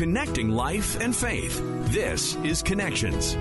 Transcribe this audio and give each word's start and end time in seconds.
Connecting 0.00 0.48
life 0.48 0.98
and 0.98 1.14
faith. 1.14 1.60
This 1.92 2.34
is 2.36 2.62
Connections. 2.62 3.34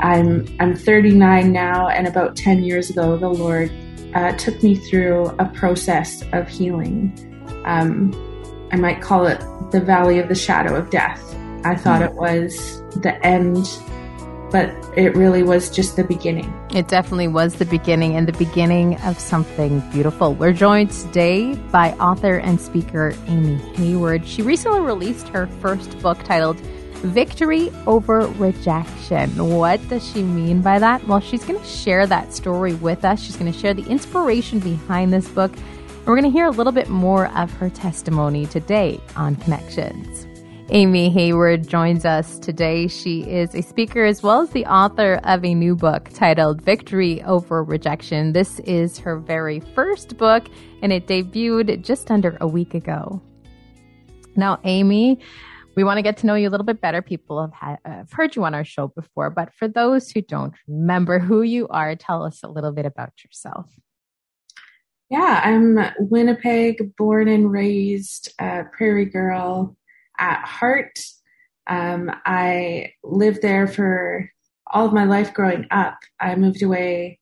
I'm 0.00 0.48
I'm 0.58 0.74
39 0.74 1.52
now, 1.52 1.86
and 1.88 2.08
about 2.08 2.34
10 2.34 2.64
years 2.64 2.88
ago, 2.88 3.18
the 3.18 3.28
Lord 3.28 3.70
uh, 4.14 4.32
took 4.38 4.62
me 4.62 4.74
through 4.74 5.26
a 5.38 5.44
process 5.44 6.22
of 6.32 6.48
healing. 6.48 7.12
Um, 7.66 8.14
I 8.72 8.76
might 8.76 9.02
call 9.02 9.26
it 9.26 9.38
the 9.70 9.82
valley 9.82 10.18
of 10.18 10.30
the 10.30 10.34
shadow 10.34 10.74
of 10.76 10.88
death. 10.88 11.22
I 11.62 11.76
thought 11.76 12.00
mm. 12.00 12.06
it 12.06 12.14
was 12.14 12.80
the 13.02 13.14
end 13.22 13.66
but 14.54 14.72
it 14.96 15.16
really 15.16 15.42
was 15.42 15.68
just 15.68 15.96
the 15.96 16.04
beginning. 16.04 16.48
It 16.72 16.86
definitely 16.86 17.26
was 17.26 17.56
the 17.56 17.64
beginning 17.64 18.14
and 18.14 18.28
the 18.28 18.38
beginning 18.38 18.94
of 19.00 19.18
something 19.18 19.80
beautiful. 19.90 20.32
We're 20.32 20.52
joined 20.52 20.92
today 20.92 21.56
by 21.72 21.90
author 21.94 22.36
and 22.36 22.60
speaker 22.60 23.14
Amy 23.26 23.56
Hayward. 23.74 24.24
She 24.24 24.42
recently 24.42 24.78
released 24.78 25.26
her 25.30 25.48
first 25.60 25.98
book 25.98 26.22
titled 26.22 26.60
Victory 26.60 27.72
Over 27.88 28.28
Rejection. 28.28 29.30
What 29.58 29.80
does 29.88 30.08
she 30.08 30.22
mean 30.22 30.62
by 30.62 30.78
that? 30.78 31.04
Well, 31.08 31.18
she's 31.18 31.44
going 31.44 31.58
to 31.58 31.66
share 31.66 32.06
that 32.06 32.32
story 32.32 32.74
with 32.74 33.04
us. 33.04 33.20
She's 33.20 33.34
going 33.34 33.52
to 33.52 33.58
share 33.58 33.74
the 33.74 33.82
inspiration 33.86 34.60
behind 34.60 35.12
this 35.12 35.26
book. 35.26 35.50
And 35.52 36.06
we're 36.06 36.14
going 36.14 36.30
to 36.30 36.38
hear 36.38 36.46
a 36.46 36.52
little 36.52 36.72
bit 36.72 36.88
more 36.88 37.26
of 37.36 37.50
her 37.54 37.70
testimony 37.70 38.46
today 38.46 39.00
on 39.16 39.34
Connections. 39.34 40.28
Amy 40.70 41.10
Hayward 41.10 41.68
joins 41.68 42.06
us 42.06 42.38
today. 42.38 42.88
She 42.88 43.20
is 43.20 43.54
a 43.54 43.60
speaker 43.60 44.02
as 44.02 44.22
well 44.22 44.40
as 44.40 44.50
the 44.50 44.64
author 44.64 45.20
of 45.24 45.44
a 45.44 45.54
new 45.54 45.76
book 45.76 46.08
titled 46.14 46.62
Victory 46.62 47.22
Over 47.22 47.62
Rejection. 47.62 48.32
This 48.32 48.60
is 48.60 48.98
her 48.98 49.18
very 49.18 49.60
first 49.60 50.16
book 50.16 50.46
and 50.80 50.90
it 50.90 51.06
debuted 51.06 51.84
just 51.84 52.10
under 52.10 52.38
a 52.40 52.48
week 52.48 52.72
ago. 52.72 53.20
Now, 54.36 54.58
Amy, 54.64 55.20
we 55.76 55.84
want 55.84 55.98
to 55.98 56.02
get 56.02 56.16
to 56.18 56.26
know 56.26 56.34
you 56.34 56.48
a 56.48 56.50
little 56.50 56.64
bit 56.64 56.80
better. 56.80 57.02
People 57.02 57.52
have, 57.60 57.78
have 57.84 58.12
heard 58.12 58.34
you 58.34 58.44
on 58.44 58.54
our 58.54 58.64
show 58.64 58.88
before, 58.88 59.28
but 59.28 59.52
for 59.52 59.68
those 59.68 60.10
who 60.10 60.22
don't 60.22 60.54
remember 60.66 61.18
who 61.18 61.42
you 61.42 61.68
are, 61.68 61.94
tell 61.94 62.24
us 62.24 62.42
a 62.42 62.48
little 62.48 62.72
bit 62.72 62.86
about 62.86 63.12
yourself. 63.22 63.66
Yeah, 65.10 65.42
I'm 65.44 65.78
Winnipeg 65.98 66.96
born 66.96 67.28
and 67.28 67.52
raised, 67.52 68.32
prairie 68.38 69.04
girl 69.04 69.76
at 70.18 70.44
heart. 70.44 70.98
Um, 71.66 72.10
I 72.24 72.92
lived 73.02 73.42
there 73.42 73.66
for 73.66 74.30
all 74.70 74.86
of 74.86 74.92
my 74.92 75.04
life 75.04 75.32
growing 75.34 75.66
up. 75.70 75.98
I 76.20 76.34
moved 76.36 76.62
away 76.62 77.20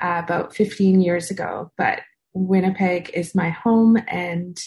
uh, 0.00 0.22
about 0.24 0.54
15 0.54 1.00
years 1.00 1.30
ago, 1.30 1.70
but 1.76 2.00
Winnipeg 2.34 3.10
is 3.14 3.34
my 3.34 3.50
home 3.50 3.98
and 4.08 4.58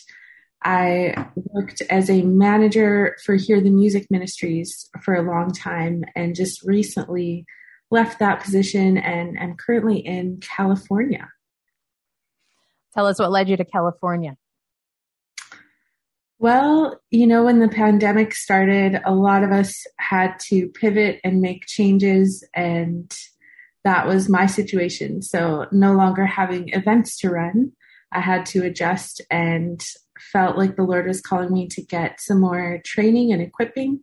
I 0.63 1.27
worked 1.35 1.81
as 1.89 2.09
a 2.09 2.23
manager 2.23 3.15
for 3.23 3.35
Hear 3.35 3.61
the 3.61 3.69
Music 3.69 4.07
Ministries 4.09 4.89
for 5.03 5.13
a 5.13 5.21
long 5.21 5.51
time 5.51 6.03
and 6.15 6.35
just 6.35 6.63
recently 6.63 7.45
left 7.91 8.17
that 8.19 8.41
position 8.41 8.97
and 8.97 9.39
am 9.39 9.55
currently 9.55 9.99
in 9.99 10.39
California. 10.41 11.29
Tell 12.95 13.05
us 13.05 13.19
what 13.19 13.31
led 13.31 13.47
you 13.47 13.57
to 13.57 13.65
California. 13.65 14.37
Well, 16.45 17.01
you 17.09 17.25
know, 17.25 17.43
when 17.45 17.57
the 17.57 17.67
pandemic 17.67 18.35
started, 18.35 19.01
a 19.03 19.15
lot 19.15 19.41
of 19.41 19.51
us 19.51 19.83
had 19.97 20.37
to 20.41 20.67
pivot 20.67 21.19
and 21.23 21.41
make 21.41 21.65
changes, 21.65 22.47
and 22.53 23.11
that 23.83 24.05
was 24.05 24.29
my 24.29 24.45
situation. 24.45 25.23
So, 25.23 25.65
no 25.71 25.93
longer 25.93 26.23
having 26.27 26.69
events 26.69 27.17
to 27.21 27.31
run, 27.31 27.71
I 28.11 28.19
had 28.19 28.45
to 28.45 28.63
adjust 28.63 29.21
and 29.31 29.83
felt 30.19 30.55
like 30.55 30.75
the 30.75 30.83
Lord 30.83 31.07
was 31.07 31.19
calling 31.19 31.51
me 31.51 31.67
to 31.69 31.81
get 31.81 32.21
some 32.21 32.41
more 32.41 32.79
training 32.85 33.33
and 33.33 33.41
equipping. 33.41 34.01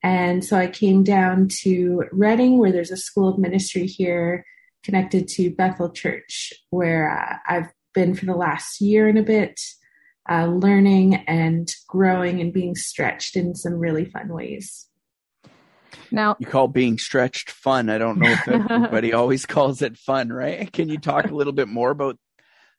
And 0.00 0.44
so 0.44 0.56
I 0.56 0.68
came 0.68 1.02
down 1.02 1.48
to 1.62 2.04
Redding, 2.12 2.58
where 2.58 2.70
there's 2.70 2.92
a 2.92 2.96
school 2.96 3.28
of 3.28 3.36
ministry 3.36 3.86
here 3.88 4.46
connected 4.84 5.26
to 5.30 5.50
Bethel 5.50 5.90
Church, 5.90 6.52
where 6.70 7.10
uh, 7.10 7.52
I've 7.52 7.72
been 7.94 8.14
for 8.14 8.26
the 8.26 8.36
last 8.36 8.80
year 8.80 9.08
and 9.08 9.18
a 9.18 9.24
bit 9.24 9.60
uh, 10.30 10.46
learning 10.46 11.16
and 11.26 11.72
growing 11.88 12.40
and 12.40 12.52
being 12.52 12.74
stretched 12.74 13.36
in 13.36 13.54
some 13.54 13.74
really 13.74 14.04
fun 14.04 14.28
ways. 14.28 14.86
Now, 16.10 16.36
you 16.38 16.46
call 16.46 16.68
being 16.68 16.98
stretched 16.98 17.50
fun. 17.50 17.90
I 17.90 17.98
don't 17.98 18.18
know 18.18 18.30
if 18.30 18.48
everybody 18.70 19.12
always 19.12 19.46
calls 19.46 19.82
it 19.82 19.96
fun, 19.96 20.32
right? 20.32 20.70
Can 20.72 20.88
you 20.88 20.98
talk 20.98 21.30
a 21.30 21.34
little 21.34 21.52
bit 21.52 21.68
more 21.68 21.90
about 21.90 22.18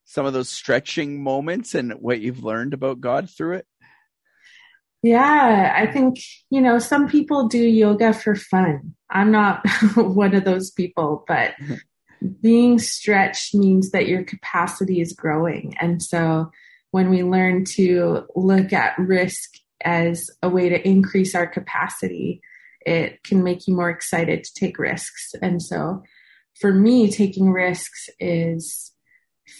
some 0.05 0.25
of 0.25 0.33
those 0.33 0.49
stretching 0.49 1.21
moments 1.21 1.75
and 1.75 1.93
what 1.93 2.21
you've 2.21 2.43
learned 2.43 2.73
about 2.73 3.01
God 3.01 3.29
through 3.29 3.55
it? 3.57 3.67
Yeah, 5.01 5.73
I 5.75 5.91
think, 5.91 6.17
you 6.49 6.61
know, 6.61 6.79
some 6.79 7.07
people 7.07 7.47
do 7.47 7.59
yoga 7.59 8.11
for 8.11 8.35
fun. 8.35 8.95
I'm 9.09 9.31
not 9.31 9.61
one 9.95 10.33
of 10.33 10.45
those 10.45 10.71
people, 10.71 11.23
but 11.27 11.53
being 12.41 12.79
stretched 12.79 13.53
means 13.53 13.91
that 13.91 14.07
your 14.07 14.23
capacity 14.23 15.01
is 15.01 15.13
growing. 15.13 15.75
And 15.79 16.01
so 16.01 16.51
when 16.95 17.09
we 17.09 17.23
learn 17.23 17.65
to 17.65 18.25
look 18.37 18.71
at 18.71 18.97
risk 18.97 19.49
as 19.83 20.29
a 20.41 20.47
way 20.47 20.69
to 20.69 20.87
increase 20.87 21.35
our 21.35 21.45
capacity, 21.45 22.39
it 22.85 23.21
can 23.21 23.43
make 23.43 23.67
you 23.67 23.75
more 23.75 23.89
excited 23.89 24.45
to 24.45 24.53
take 24.57 24.79
risks. 24.79 25.35
And 25.41 25.61
so 25.61 26.03
for 26.61 26.71
me, 26.71 27.11
taking 27.11 27.51
risks 27.51 28.07
is 28.17 28.93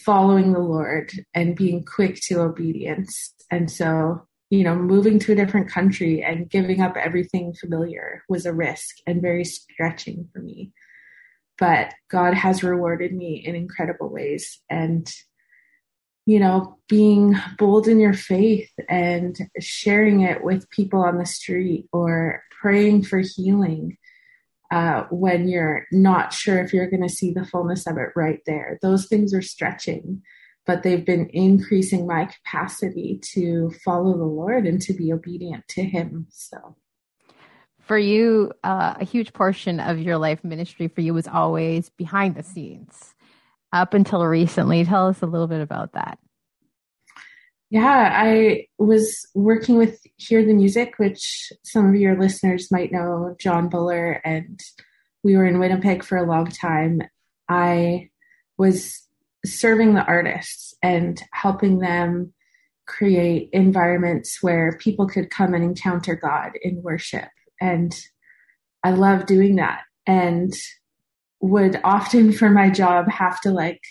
following 0.05 0.53
the 0.53 0.59
Lord 0.59 1.11
and 1.33 1.57
being 1.57 1.83
quick 1.83 2.21
to 2.27 2.39
obedience. 2.39 3.33
And 3.51 3.69
so, 3.69 4.25
you 4.49 4.63
know, 4.63 4.77
moving 4.77 5.19
to 5.19 5.33
a 5.33 5.35
different 5.35 5.69
country 5.69 6.23
and 6.23 6.49
giving 6.49 6.79
up 6.79 6.95
everything 6.95 7.53
familiar 7.53 8.23
was 8.29 8.45
a 8.45 8.53
risk 8.53 8.95
and 9.05 9.21
very 9.21 9.43
stretching 9.43 10.29
for 10.31 10.39
me. 10.39 10.71
But 11.57 11.95
God 12.09 12.33
has 12.33 12.63
rewarded 12.63 13.11
me 13.11 13.43
in 13.45 13.55
incredible 13.55 14.09
ways. 14.09 14.61
And 14.69 15.05
you 16.25 16.39
know, 16.39 16.77
being 16.89 17.35
bold 17.57 17.87
in 17.87 17.99
your 17.99 18.13
faith 18.13 18.71
and 18.89 19.37
sharing 19.59 20.21
it 20.21 20.43
with 20.43 20.69
people 20.69 21.01
on 21.01 21.17
the 21.17 21.25
street 21.25 21.87
or 21.91 22.43
praying 22.49 23.03
for 23.03 23.19
healing 23.19 23.97
uh, 24.71 25.03
when 25.11 25.47
you're 25.47 25.85
not 25.91 26.33
sure 26.33 26.59
if 26.59 26.73
you're 26.73 26.89
going 26.89 27.03
to 27.03 27.09
see 27.09 27.31
the 27.31 27.45
fullness 27.45 27.85
of 27.85 27.97
it 27.97 28.09
right 28.15 28.39
there. 28.47 28.79
Those 28.81 29.07
things 29.07 29.33
are 29.35 29.41
stretching, 29.41 30.23
but 30.65 30.81
they've 30.81 31.05
been 31.05 31.29
increasing 31.31 32.07
my 32.07 32.25
capacity 32.25 33.19
to 33.33 33.71
follow 33.83 34.17
the 34.17 34.23
Lord 34.23 34.65
and 34.65 34.81
to 34.81 34.93
be 34.93 35.13
obedient 35.13 35.67
to 35.69 35.83
Him. 35.83 36.25
So. 36.31 36.75
For 37.79 37.99
you, 37.99 38.51
uh, 38.63 38.95
a 38.99 39.05
huge 39.05 39.31
portion 39.31 39.79
of 39.79 39.99
your 39.99 40.17
life 40.17 40.43
ministry 40.43 40.87
for 40.87 41.01
you 41.01 41.13
was 41.13 41.27
always 41.27 41.89
behind 41.89 42.33
the 42.33 42.41
scenes 42.41 43.14
up 43.75 43.93
until 43.93 44.25
recently. 44.25 44.83
Tell 44.85 45.07
us 45.07 45.21
a 45.21 45.27
little 45.27 45.47
bit 45.47 45.61
about 45.61 45.93
that. 45.93 46.17
Yeah, 47.69 48.11
I 48.13 48.67
was 48.77 49.27
working 49.33 49.75
with 49.77 49.99
Hear 50.17 50.45
the 50.45 50.53
Music, 50.53 50.93
which 50.97 51.51
some 51.63 51.89
of 51.89 51.95
your 51.95 52.17
listeners 52.17 52.71
might 52.71 52.91
know, 52.91 53.35
John 53.39 53.69
Buller, 53.69 54.21
and 54.23 54.59
we 55.23 55.35
were 55.35 55.45
in 55.45 55.59
Winnipeg 55.59 56.03
for 56.03 56.17
a 56.17 56.25
long 56.25 56.45
time. 56.45 57.01
I 57.49 58.11
was 58.57 59.01
serving 59.45 59.93
the 59.93 60.05
artists 60.05 60.73
and 60.81 61.21
helping 61.33 61.79
them 61.79 62.33
create 62.87 63.49
environments 63.51 64.41
where 64.41 64.77
people 64.77 65.07
could 65.07 65.29
come 65.29 65.53
and 65.53 65.63
encounter 65.63 66.15
God 66.15 66.51
in 66.61 66.81
worship. 66.81 67.29
And 67.59 67.93
I 68.83 68.91
love 68.91 69.25
doing 69.25 69.55
that. 69.55 69.81
And 70.05 70.53
would 71.45 71.79
often 71.83 72.31
for 72.31 72.49
my 72.49 72.69
job 72.71 73.07
have 73.07 73.39
to 73.39 73.51
like 73.51 73.81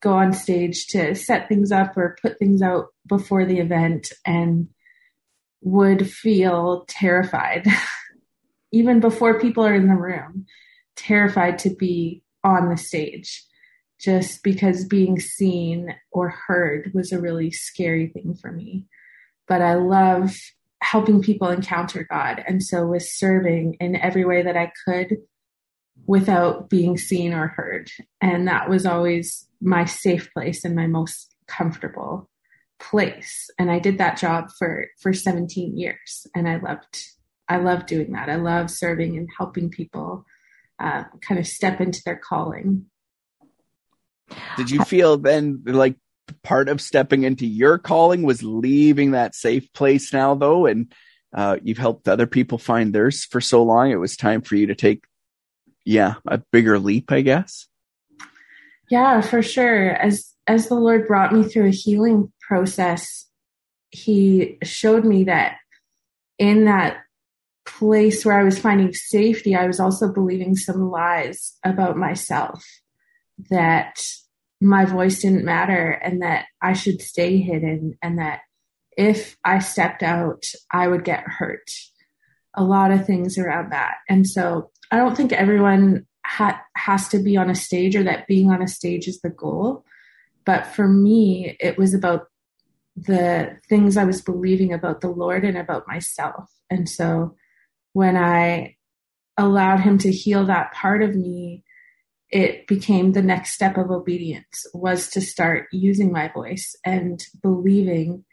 go 0.00 0.14
on 0.14 0.32
stage 0.32 0.86
to 0.86 1.14
set 1.14 1.46
things 1.46 1.70
up 1.70 1.96
or 1.96 2.16
put 2.22 2.38
things 2.38 2.62
out 2.62 2.86
before 3.06 3.44
the 3.44 3.58
event 3.58 4.12
and 4.24 4.68
would 5.60 6.10
feel 6.10 6.86
terrified. 6.88 7.66
Even 8.72 9.00
before 9.00 9.38
people 9.38 9.64
are 9.64 9.74
in 9.74 9.88
the 9.88 9.94
room 9.94 10.46
terrified 10.96 11.58
to 11.58 11.70
be 11.70 12.22
on 12.42 12.70
the 12.70 12.76
stage. 12.76 13.44
Just 14.00 14.42
because 14.42 14.84
being 14.84 15.20
seen 15.20 15.94
or 16.10 16.28
heard 16.28 16.92
was 16.94 17.12
a 17.12 17.20
really 17.20 17.50
scary 17.50 18.08
thing 18.08 18.34
for 18.34 18.50
me. 18.50 18.86
But 19.48 19.62
i 19.62 19.74
love 19.74 20.34
helping 20.82 21.22
people 21.22 21.48
encounter 21.48 22.06
god 22.10 22.44
and 22.46 22.62
so 22.62 22.86
was 22.86 23.16
serving 23.16 23.76
in 23.80 23.96
every 23.96 24.24
way 24.24 24.42
that 24.42 24.56
i 24.56 24.70
could 24.84 25.16
without 26.06 26.68
being 26.68 26.96
seen 26.96 27.32
or 27.32 27.48
heard. 27.48 27.90
And 28.20 28.46
that 28.48 28.68
was 28.68 28.86
always 28.86 29.48
my 29.60 29.84
safe 29.84 30.30
place 30.32 30.64
and 30.64 30.76
my 30.76 30.86
most 30.86 31.34
comfortable 31.46 32.28
place. 32.78 33.48
And 33.58 33.70
I 33.70 33.78
did 33.78 33.98
that 33.98 34.18
job 34.18 34.50
for, 34.58 34.86
for 35.00 35.12
17 35.12 35.76
years 35.76 36.26
and 36.34 36.48
I 36.48 36.56
loved, 36.56 37.02
I 37.48 37.58
loved 37.58 37.86
doing 37.86 38.12
that. 38.12 38.28
I 38.28 38.36
love 38.36 38.70
serving 38.70 39.16
and 39.16 39.28
helping 39.36 39.70
people 39.70 40.24
uh, 40.78 41.04
kind 41.22 41.40
of 41.40 41.46
step 41.46 41.80
into 41.80 42.02
their 42.04 42.16
calling. 42.16 42.86
Did 44.56 44.70
you 44.70 44.84
feel 44.84 45.16
then 45.16 45.62
like 45.64 45.96
part 46.42 46.68
of 46.68 46.80
stepping 46.80 47.22
into 47.22 47.46
your 47.46 47.78
calling 47.78 48.22
was 48.22 48.42
leaving 48.42 49.12
that 49.12 49.34
safe 49.34 49.72
place 49.72 50.12
now 50.12 50.34
though 50.34 50.66
and 50.66 50.92
uh, 51.36 51.58
you've 51.62 51.78
helped 51.78 52.08
other 52.08 52.26
people 52.26 52.58
find 52.58 52.92
theirs 52.92 53.24
for 53.24 53.40
so 53.40 53.62
long. 53.62 53.90
It 53.90 53.96
was 53.96 54.16
time 54.16 54.40
for 54.40 54.56
you 54.56 54.66
to 54.68 54.74
take, 54.74 55.04
yeah, 55.86 56.14
a 56.26 56.42
bigger 56.50 56.78
leap, 56.78 57.12
I 57.12 57.22
guess. 57.22 57.68
Yeah, 58.90 59.20
for 59.20 59.40
sure. 59.40 59.90
As 59.90 60.32
as 60.46 60.68
the 60.68 60.74
Lord 60.74 61.06
brought 61.06 61.32
me 61.32 61.44
through 61.44 61.66
a 61.68 61.70
healing 61.70 62.32
process, 62.40 63.26
He 63.90 64.58
showed 64.62 65.04
me 65.04 65.24
that 65.24 65.56
in 66.38 66.66
that 66.66 66.98
place 67.64 68.24
where 68.24 68.38
I 68.38 68.44
was 68.44 68.58
finding 68.58 68.92
safety, 68.92 69.54
I 69.54 69.66
was 69.66 69.80
also 69.80 70.12
believing 70.12 70.56
some 70.56 70.90
lies 70.90 71.56
about 71.64 71.96
myself 71.96 72.64
that 73.50 74.04
my 74.60 74.84
voice 74.84 75.20
didn't 75.20 75.44
matter 75.44 75.90
and 75.90 76.22
that 76.22 76.46
I 76.60 76.72
should 76.72 77.00
stay 77.00 77.38
hidden 77.38 77.98
and 78.02 78.18
that 78.18 78.40
if 78.96 79.36
I 79.44 79.58
stepped 79.58 80.02
out, 80.02 80.44
I 80.70 80.88
would 80.88 81.04
get 81.04 81.24
hurt. 81.26 81.70
A 82.56 82.64
lot 82.64 82.90
of 82.90 83.06
things 83.06 83.38
around 83.38 83.72
that. 83.72 83.96
And 84.08 84.26
so 84.26 84.70
I 84.90 84.96
don't 84.96 85.16
think 85.16 85.32
everyone 85.32 86.06
ha- 86.24 86.62
has 86.76 87.08
to 87.08 87.18
be 87.18 87.36
on 87.36 87.50
a 87.50 87.54
stage 87.54 87.96
or 87.96 88.02
that 88.04 88.26
being 88.26 88.50
on 88.50 88.62
a 88.62 88.68
stage 88.68 89.06
is 89.08 89.20
the 89.20 89.30
goal. 89.30 89.84
But 90.44 90.66
for 90.66 90.88
me, 90.88 91.56
it 91.60 91.76
was 91.76 91.92
about 91.92 92.28
the 92.96 93.58
things 93.68 93.96
I 93.96 94.04
was 94.04 94.22
believing 94.22 94.72
about 94.72 95.00
the 95.00 95.10
Lord 95.10 95.44
and 95.44 95.58
about 95.58 95.86
myself. 95.86 96.50
And 96.70 96.88
so 96.88 97.34
when 97.92 98.16
I 98.16 98.76
allowed 99.36 99.80
Him 99.80 99.98
to 99.98 100.10
heal 100.10 100.46
that 100.46 100.72
part 100.72 101.02
of 101.02 101.14
me, 101.14 101.64
it 102.30 102.66
became 102.66 103.12
the 103.12 103.22
next 103.22 103.52
step 103.52 103.76
of 103.76 103.90
obedience 103.90 104.66
was 104.74 105.08
to 105.10 105.20
start 105.20 105.68
using 105.72 106.10
my 106.10 106.28
voice 106.28 106.74
and 106.84 107.24
believing 107.42 108.24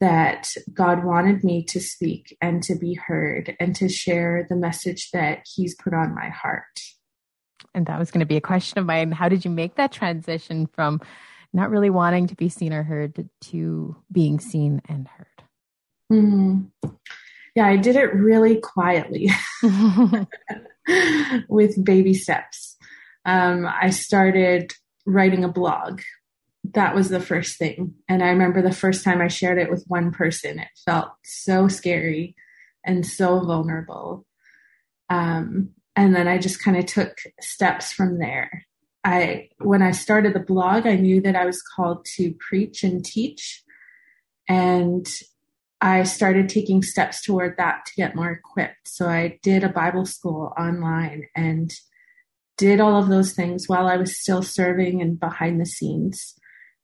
that 0.00 0.48
God 0.72 1.04
wanted 1.04 1.44
me 1.44 1.62
to 1.64 1.80
speak 1.80 2.36
and 2.40 2.62
to 2.62 2.74
be 2.74 2.94
heard 2.94 3.54
and 3.60 3.76
to 3.76 3.88
share 3.88 4.46
the 4.48 4.56
message 4.56 5.10
that 5.12 5.46
He's 5.54 5.74
put 5.74 5.92
on 5.92 6.14
my 6.14 6.28
heart. 6.28 6.80
And 7.74 7.86
that 7.86 7.98
was 7.98 8.10
going 8.10 8.20
to 8.20 8.26
be 8.26 8.36
a 8.36 8.40
question 8.40 8.78
of 8.78 8.86
mine. 8.86 9.12
How 9.12 9.28
did 9.28 9.44
you 9.44 9.50
make 9.50 9.76
that 9.76 9.92
transition 9.92 10.66
from 10.66 11.00
not 11.52 11.70
really 11.70 11.90
wanting 11.90 12.26
to 12.28 12.34
be 12.34 12.48
seen 12.48 12.72
or 12.72 12.82
heard 12.82 13.28
to 13.42 13.96
being 14.10 14.40
seen 14.40 14.80
and 14.88 15.06
heard? 15.06 15.26
Mm. 16.10 16.70
Yeah, 17.54 17.66
I 17.66 17.76
did 17.76 17.96
it 17.96 18.14
really 18.14 18.56
quietly 18.60 19.30
with 21.48 21.84
baby 21.84 22.14
steps. 22.14 22.76
Um, 23.24 23.66
I 23.66 23.90
started 23.90 24.72
writing 25.06 25.44
a 25.44 25.48
blog 25.48 26.00
that 26.74 26.94
was 26.94 27.08
the 27.08 27.20
first 27.20 27.58
thing. 27.58 27.94
And 28.08 28.22
I 28.22 28.28
remember 28.28 28.62
the 28.62 28.72
first 28.72 29.04
time 29.04 29.20
I 29.20 29.28
shared 29.28 29.58
it 29.58 29.70
with 29.70 29.84
one 29.88 30.12
person, 30.12 30.58
it 30.58 30.68
felt 30.84 31.10
so 31.24 31.68
scary 31.68 32.34
and 32.84 33.06
so 33.06 33.40
vulnerable. 33.40 34.26
Um, 35.08 35.70
and 35.96 36.14
then 36.14 36.28
I 36.28 36.38
just 36.38 36.62
kind 36.62 36.76
of 36.76 36.86
took 36.86 37.16
steps 37.40 37.92
from 37.92 38.18
there. 38.18 38.66
I 39.02 39.48
when 39.58 39.82
I 39.82 39.92
started 39.92 40.34
the 40.34 40.40
blog, 40.40 40.86
I 40.86 40.96
knew 40.96 41.20
that 41.22 41.36
I 41.36 41.46
was 41.46 41.62
called 41.62 42.04
to 42.16 42.34
preach 42.48 42.84
and 42.84 43.04
teach, 43.04 43.62
and 44.48 45.08
I 45.80 46.02
started 46.02 46.48
taking 46.48 46.82
steps 46.82 47.22
toward 47.22 47.56
that 47.56 47.86
to 47.86 47.92
get 47.96 48.14
more 48.14 48.30
equipped. 48.30 48.86
So 48.86 49.08
I 49.08 49.38
did 49.42 49.64
a 49.64 49.70
Bible 49.70 50.04
school 50.04 50.52
online 50.58 51.24
and 51.34 51.72
did 52.58 52.78
all 52.78 53.00
of 53.02 53.08
those 53.08 53.32
things 53.32 53.68
while 53.68 53.88
I 53.88 53.96
was 53.96 54.20
still 54.20 54.42
serving 54.42 55.00
and 55.00 55.18
behind 55.18 55.58
the 55.58 55.66
scenes 55.66 56.34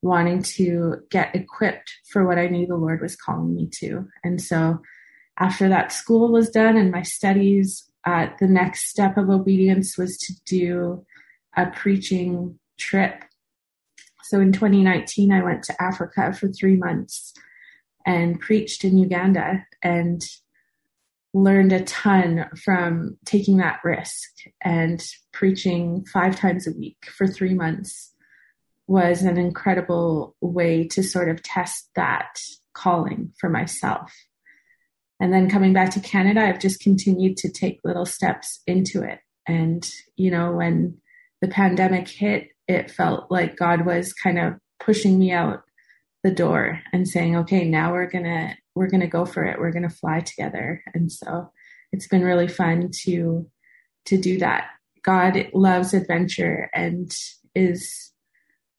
wanting 0.06 0.42
to 0.42 0.96
get 1.10 1.34
equipped 1.34 1.92
for 2.10 2.26
what 2.26 2.38
I 2.38 2.46
knew 2.46 2.66
the 2.66 2.76
Lord 2.76 3.00
was 3.00 3.16
calling 3.16 3.54
me 3.54 3.68
to. 3.80 4.06
And 4.24 4.40
so 4.40 4.80
after 5.38 5.68
that 5.68 5.92
school 5.92 6.32
was 6.32 6.50
done 6.50 6.76
and 6.76 6.90
my 6.90 7.02
studies, 7.02 7.90
uh, 8.04 8.28
the 8.40 8.46
next 8.46 8.88
step 8.88 9.16
of 9.16 9.28
obedience 9.28 9.98
was 9.98 10.16
to 10.18 10.32
do 10.46 11.04
a 11.56 11.66
preaching 11.66 12.58
trip. 12.78 13.24
So 14.24 14.40
in 14.40 14.52
2019, 14.52 15.32
I 15.32 15.42
went 15.42 15.62
to 15.64 15.82
Africa 15.82 16.32
for 16.32 16.48
three 16.48 16.76
months 16.76 17.34
and 18.04 18.40
preached 18.40 18.84
in 18.84 18.96
Uganda 18.96 19.66
and 19.82 20.22
learned 21.34 21.72
a 21.72 21.84
ton 21.84 22.46
from 22.64 23.18
taking 23.26 23.58
that 23.58 23.80
risk 23.84 24.30
and 24.62 25.04
preaching 25.32 26.04
five 26.12 26.36
times 26.36 26.66
a 26.66 26.72
week 26.72 26.96
for 27.16 27.26
three 27.26 27.52
months 27.52 28.14
was 28.86 29.22
an 29.22 29.36
incredible 29.36 30.36
way 30.40 30.86
to 30.88 31.02
sort 31.02 31.28
of 31.28 31.42
test 31.42 31.90
that 31.96 32.38
calling 32.74 33.32
for 33.38 33.48
myself. 33.48 34.12
And 35.18 35.32
then 35.32 35.50
coming 35.50 35.72
back 35.72 35.90
to 35.90 36.00
Canada, 36.00 36.42
I've 36.42 36.60
just 36.60 36.80
continued 36.80 37.36
to 37.38 37.50
take 37.50 37.80
little 37.84 38.04
steps 38.04 38.60
into 38.66 39.02
it. 39.02 39.20
And, 39.48 39.88
you 40.16 40.30
know, 40.30 40.52
when 40.52 40.98
the 41.40 41.48
pandemic 41.48 42.08
hit, 42.08 42.48
it 42.68 42.90
felt 42.90 43.30
like 43.30 43.56
God 43.56 43.86
was 43.86 44.12
kind 44.12 44.38
of 44.38 44.54
pushing 44.78 45.18
me 45.18 45.32
out 45.32 45.62
the 46.22 46.30
door 46.30 46.80
and 46.92 47.08
saying, 47.08 47.36
okay, 47.36 47.64
now 47.64 47.92
we're 47.92 48.10
going 48.10 48.24
to, 48.24 48.54
we're 48.74 48.90
going 48.90 49.00
to 49.00 49.06
go 49.06 49.24
for 49.24 49.44
it. 49.44 49.58
We're 49.58 49.72
going 49.72 49.88
to 49.88 49.94
fly 49.94 50.20
together. 50.20 50.82
And 50.92 51.10
so 51.10 51.50
it's 51.92 52.08
been 52.08 52.24
really 52.24 52.48
fun 52.48 52.90
to, 53.04 53.48
to 54.06 54.18
do 54.18 54.38
that. 54.38 54.68
God 55.02 55.48
loves 55.54 55.94
adventure 55.94 56.68
and 56.74 57.10
is 57.54 58.12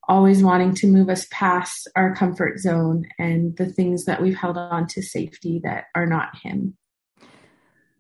always 0.07 0.44
wanting 0.44 0.74
to 0.75 0.88
move 0.88 1.09
us 1.09 1.27
past 1.31 1.89
our 1.95 2.15
comfort 2.15 2.59
zone 2.59 3.06
and 3.19 3.56
the 3.57 3.65
things 3.65 4.06
that 4.06 4.21
we've 4.21 4.38
held 4.38 4.57
on 4.57 4.88
to 4.88 5.01
safety 5.01 5.59
that 5.63 5.86
are 5.95 6.06
not 6.06 6.30
Him. 6.42 6.77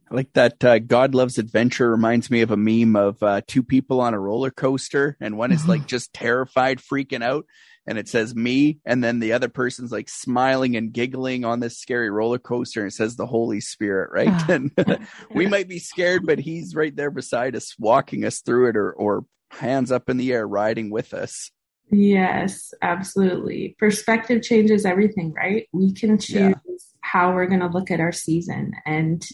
I 0.09 0.15
like 0.15 0.31
that 0.33 0.63
uh, 0.63 0.79
God 0.79 1.13
loves 1.13 1.37
adventure 1.37 1.91
reminds 1.91 2.31
me 2.31 2.41
of 2.41 2.51
a 2.51 2.57
meme 2.57 2.95
of 2.95 3.21
uh, 3.21 3.41
two 3.45 3.61
people 3.61 3.99
on 3.99 4.13
a 4.13 4.19
roller 4.19 4.51
coaster, 4.51 5.17
and 5.19 5.37
one 5.37 5.51
is 5.51 5.67
like 5.67 5.85
just 5.87 6.13
terrified, 6.13 6.79
freaking 6.79 7.23
out, 7.23 7.45
and 7.85 7.97
it 7.97 8.07
says 8.07 8.33
me, 8.33 8.79
and 8.85 9.03
then 9.03 9.19
the 9.19 9.33
other 9.33 9.49
person's 9.49 9.91
like 9.91 10.07
smiling 10.07 10.77
and 10.77 10.93
giggling 10.93 11.43
on 11.43 11.59
this 11.59 11.77
scary 11.77 12.09
roller 12.09 12.39
coaster, 12.39 12.81
and 12.81 12.91
it 12.91 12.95
says 12.95 13.17
the 13.17 13.25
Holy 13.25 13.59
Spirit, 13.59 14.09
right? 14.13 14.49
and 14.49 14.71
we 15.33 15.45
might 15.49 15.67
be 15.67 15.79
scared, 15.79 16.25
but 16.25 16.39
He's 16.39 16.73
right 16.73 16.95
there 16.95 17.11
beside 17.11 17.55
us, 17.57 17.75
walking 17.77 18.23
us 18.23 18.39
through 18.39 18.69
it, 18.69 18.77
or 18.77 18.93
or 18.93 19.25
hands 19.51 19.91
up 19.91 20.09
in 20.09 20.15
the 20.15 20.31
air, 20.31 20.47
riding 20.47 20.89
with 20.89 21.13
us. 21.13 21.51
Yes, 21.89 22.73
absolutely. 22.81 23.75
Perspective 23.79 24.41
changes 24.41 24.85
everything, 24.85 25.33
right? 25.33 25.67
We 25.71 25.93
can 25.93 26.17
choose 26.19 26.35
yeah. 26.35 26.53
how 27.01 27.33
we're 27.33 27.47
going 27.47 27.61
to 27.61 27.67
look 27.67 27.91
at 27.91 28.01
our 28.01 28.11
season 28.11 28.73
and 28.85 29.25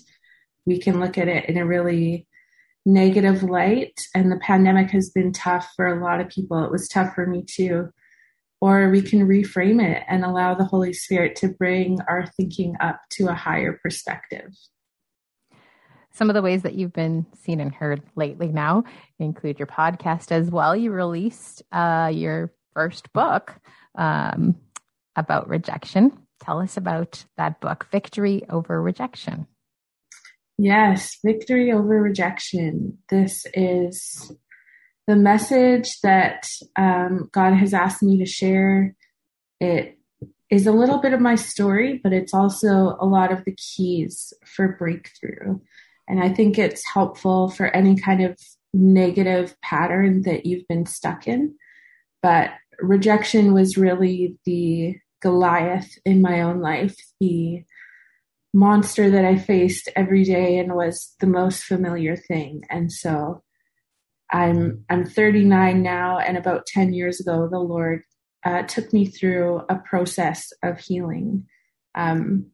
we 0.65 0.79
can 0.79 1.00
look 1.00 1.17
at 1.17 1.27
it 1.27 1.49
in 1.49 1.57
a 1.57 1.66
really 1.66 2.28
negative 2.85 3.44
light. 3.44 3.99
And 4.13 4.31
the 4.31 4.37
pandemic 4.37 4.92
has 4.92 5.09
been 5.09 5.31
tough 5.31 5.71
for 5.75 5.87
a 5.87 6.04
lot 6.04 6.19
of 6.19 6.30
people. 6.30 6.63
It 6.63 6.71
was 6.71 6.87
tough 6.87 7.13
for 7.16 7.25
me 7.25 7.44
too. 7.44 7.89
Or 8.61 8.89
we 8.89 9.01
can 9.01 9.28
reframe 9.28 9.83
it 9.83 10.04
and 10.07 10.23
allow 10.23 10.54
the 10.54 10.63
Holy 10.63 10.94
Spirit 10.94 11.35
to 11.37 11.49
bring 11.49 11.99
our 12.07 12.28
thinking 12.37 12.75
up 12.80 13.01
to 13.13 13.28
a 13.28 13.33
higher 13.33 13.78
perspective. 13.81 14.54
Some 16.13 16.29
of 16.29 16.35
the 16.35 16.41
ways 16.41 16.61
that 16.61 16.75
you've 16.75 16.93
been 16.93 17.25
seen 17.41 17.59
and 17.59 17.73
heard 17.73 18.03
lately 18.15 18.47
now 18.47 18.83
include 19.17 19.57
your 19.57 19.67
podcast 19.67 20.31
as 20.31 20.51
well. 20.51 20.75
You 20.75 20.91
released 20.91 21.63
uh, 21.71 22.11
your 22.13 22.53
first 22.73 23.11
book 23.13 23.55
um, 23.95 24.55
about 25.15 25.49
rejection. 25.49 26.15
Tell 26.39 26.61
us 26.61 26.77
about 26.77 27.25
that 27.37 27.59
book, 27.61 27.87
Victory 27.91 28.43
Over 28.49 28.81
Rejection. 28.81 29.47
Yes, 30.57 31.17
Victory 31.25 31.71
Over 31.71 32.01
Rejection. 32.01 32.99
This 33.09 33.45
is 33.53 34.31
the 35.07 35.15
message 35.15 35.99
that 36.01 36.47
um, 36.75 37.29
God 37.31 37.53
has 37.55 37.73
asked 37.73 38.03
me 38.03 38.19
to 38.19 38.25
share. 38.25 38.95
It 39.59 39.97
is 40.51 40.67
a 40.67 40.71
little 40.71 40.99
bit 40.99 41.13
of 41.13 41.19
my 41.19 41.35
story, 41.35 41.99
but 42.03 42.13
it's 42.13 42.33
also 42.33 42.97
a 42.99 43.05
lot 43.05 43.31
of 43.31 43.43
the 43.45 43.55
keys 43.55 44.31
for 44.45 44.75
breakthrough. 44.77 45.59
And 46.07 46.22
I 46.22 46.30
think 46.30 46.57
it's 46.57 46.86
helpful 46.94 47.50
for 47.50 47.68
any 47.68 47.95
kind 47.95 48.24
of 48.24 48.38
negative 48.74 49.56
pattern 49.62 50.24
that 50.24 50.45
you've 50.45 50.68
been 50.68 50.86
stuck 50.86 51.28
in. 51.28 51.56
But 52.22 52.52
rejection 52.80 53.54
was 53.54 53.78
really 53.78 54.38
the 54.45 54.95
Goliath 55.22 55.98
in 56.06 56.22
my 56.22 56.42
own 56.42 56.60
life, 56.60 56.98
the 57.19 57.64
monster 58.54 59.10
that 59.10 59.26
I 59.26 59.38
faced 59.38 59.90
every 59.95 60.24
day 60.24 60.57
and 60.60 60.76
was 60.76 61.16
the 61.19 61.28
most 61.28 61.64
familiar 61.64 62.16
thing. 62.16 62.64
And 62.69 62.92
so 62.92 63.42
I'm 64.30 64.83
I'm 64.90 65.06
39 65.06 65.81
now, 65.81 66.18
and 66.18 66.38
about 66.38 66.66
10 66.66 66.94
years 66.94 67.19
ago, 67.19 67.48
the 67.50 67.60
Lord 67.60 68.02
uh, 68.44 68.64
took 68.64 68.92
me 68.92 69.06
through 69.06 69.62
a 69.69 69.76
process 69.76 70.52
of 70.64 70.80
healing. 70.80 71.45
Um, 71.95 72.48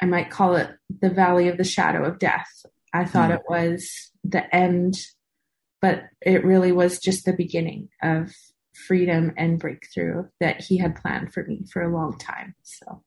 I 0.00 0.06
might 0.06 0.30
call 0.30 0.56
it 0.56 0.70
the 1.00 1.10
valley 1.10 1.48
of 1.48 1.56
the 1.56 1.64
shadow 1.64 2.04
of 2.04 2.18
death. 2.18 2.64
I 2.92 3.04
thought 3.04 3.30
mm. 3.30 3.36
it 3.36 3.42
was 3.48 4.10
the 4.24 4.54
end, 4.54 4.96
but 5.80 6.04
it 6.20 6.44
really 6.44 6.72
was 6.72 6.98
just 6.98 7.24
the 7.24 7.32
beginning 7.32 7.88
of 8.02 8.32
freedom 8.86 9.32
and 9.36 9.58
breakthrough 9.58 10.24
that 10.40 10.62
he 10.62 10.78
had 10.78 10.96
planned 10.96 11.32
for 11.32 11.44
me 11.44 11.64
for 11.72 11.82
a 11.82 11.94
long 11.94 12.18
time. 12.18 12.54
So 12.62 13.02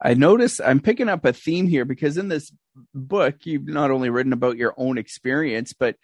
I 0.00 0.14
notice 0.14 0.60
I'm 0.60 0.80
picking 0.80 1.08
up 1.08 1.24
a 1.24 1.32
theme 1.32 1.66
here 1.66 1.84
because 1.84 2.18
in 2.18 2.28
this 2.28 2.52
book, 2.94 3.46
you've 3.46 3.66
not 3.66 3.90
only 3.90 4.10
written 4.10 4.32
about 4.32 4.56
your 4.56 4.74
own 4.76 4.98
experience, 4.98 5.72
but 5.72 5.96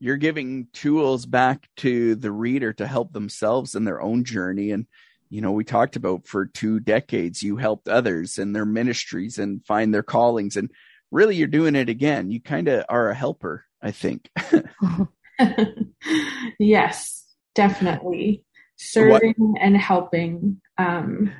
you're 0.00 0.16
giving 0.16 0.68
tools 0.72 1.26
back 1.26 1.68
to 1.76 2.14
the 2.14 2.32
reader 2.32 2.72
to 2.72 2.86
help 2.86 3.12
themselves 3.12 3.74
in 3.74 3.84
their 3.84 4.00
own 4.00 4.24
journey. 4.24 4.70
And, 4.70 4.86
you 5.30 5.40
know, 5.40 5.52
we 5.52 5.64
talked 5.64 5.96
about 5.96 6.26
for 6.26 6.46
two 6.46 6.80
decades, 6.80 7.42
you 7.42 7.56
helped 7.56 7.88
others 7.88 8.38
in 8.38 8.52
their 8.52 8.64
ministries 8.64 9.38
and 9.38 9.64
find 9.64 9.92
their 9.92 10.02
callings. 10.02 10.56
And 10.56 10.70
really, 11.12 11.36
you're 11.36 11.46
doing 11.46 11.76
it 11.76 11.88
again. 11.88 12.32
You 12.32 12.40
kind 12.40 12.66
of 12.66 12.84
are 12.88 13.10
a 13.10 13.14
helper, 13.14 13.64
I 13.80 13.92
think. 13.92 14.28
yes, 16.58 17.24
definitely. 17.54 18.44
Serving 18.76 19.34
what? 19.36 19.62
and 19.62 19.76
helping 19.76 20.60
um, 20.76 21.30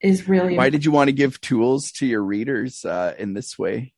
is 0.00 0.28
really. 0.28 0.56
Why 0.56 0.66
important. 0.66 0.72
did 0.72 0.84
you 0.84 0.92
want 0.92 1.08
to 1.08 1.12
give 1.12 1.40
tools 1.40 1.90
to 1.92 2.06
your 2.06 2.22
readers 2.22 2.84
uh, 2.84 3.14
in 3.18 3.34
this 3.34 3.58
way? 3.58 3.92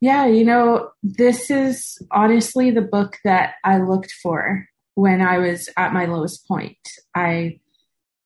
Yeah, 0.00 0.26
you 0.26 0.44
know, 0.44 0.90
this 1.02 1.50
is 1.50 1.98
honestly 2.10 2.70
the 2.70 2.82
book 2.82 3.18
that 3.24 3.54
I 3.64 3.78
looked 3.78 4.12
for 4.22 4.66
when 4.94 5.20
I 5.20 5.38
was 5.38 5.68
at 5.76 5.92
my 5.92 6.06
lowest 6.06 6.46
point. 6.46 6.78
I 7.14 7.60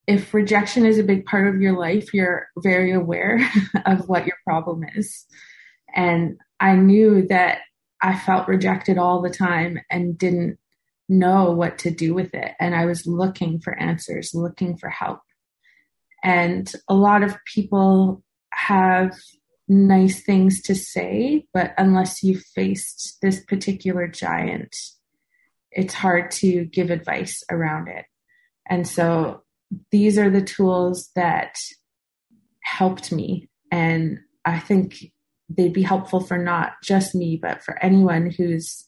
if 0.08 0.32
rejection 0.32 0.86
is 0.86 0.98
a 0.98 1.04
big 1.04 1.26
part 1.26 1.46
of 1.46 1.60
your 1.60 1.78
life, 1.78 2.14
you're 2.14 2.48
very 2.56 2.92
aware 2.92 3.38
of 3.86 4.08
what 4.08 4.26
your 4.26 4.38
problem 4.42 4.82
is. 4.94 5.26
And 5.94 6.38
I 6.58 6.76
knew 6.76 7.26
that 7.28 7.58
I 8.00 8.18
felt 8.18 8.48
rejected 8.48 8.96
all 8.96 9.20
the 9.20 9.30
time 9.30 9.78
and 9.90 10.16
didn't 10.16 10.58
know 11.10 11.52
what 11.52 11.78
to 11.80 11.90
do 11.90 12.14
with 12.14 12.32
it. 12.32 12.52
And 12.58 12.74
I 12.74 12.86
was 12.86 13.06
looking 13.06 13.60
for 13.60 13.78
answers, 13.78 14.34
looking 14.34 14.78
for 14.78 14.88
help. 14.88 15.20
And 16.24 16.72
a 16.88 16.94
lot 16.94 17.22
of 17.22 17.36
people 17.44 18.22
have 18.50 19.14
nice 19.68 20.22
things 20.22 20.62
to 20.62 20.74
say, 20.74 21.44
but 21.52 21.74
unless 21.76 22.22
you've 22.22 22.44
faced 22.54 23.18
this 23.20 23.44
particular 23.44 24.08
giant, 24.08 24.74
it's 25.70 25.94
hard 25.94 26.30
to 26.30 26.64
give 26.64 26.90
advice 26.90 27.42
around 27.50 27.88
it. 27.88 28.06
And 28.70 28.88
so 28.88 29.42
these 29.90 30.18
are 30.18 30.30
the 30.30 30.42
tools 30.42 31.10
that 31.14 31.56
helped 32.62 33.12
me. 33.12 33.48
And 33.70 34.20
I 34.44 34.58
think 34.58 35.12
they'd 35.48 35.72
be 35.72 35.82
helpful 35.82 36.20
for 36.20 36.38
not 36.38 36.72
just 36.82 37.14
me, 37.14 37.38
but 37.40 37.62
for 37.62 37.82
anyone 37.82 38.30
who's 38.30 38.84